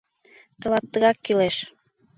[0.59, 1.55] —Тылат тыгак кӱлеш!